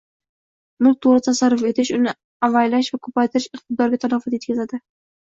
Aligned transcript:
—mulkni 0.85 0.99
to‘g‘ri 1.05 1.21
tasarruf 1.25 1.65
etish, 1.71 1.91
uni 1.97 2.13
avaylash 2.47 2.89
va 2.95 2.99
ko‘paytirish 3.09 3.47
iqtidorga 3.59 3.99
talofat 4.07 4.37
yetkazadi. 4.39 4.81